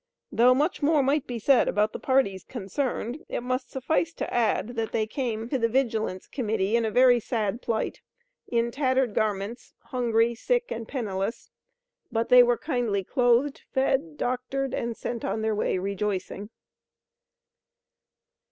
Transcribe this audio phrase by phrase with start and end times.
[0.31, 4.69] Though much more might be said about the parties concerned, it must suffice to add
[4.69, 8.01] that they came to the Vigilance Committee in a very sad plight
[8.47, 11.51] in tattered garments, hungry, sick, and penniless;
[12.11, 16.49] but they were kindly clothed, fed, doctored, and sent on their way rejoicing.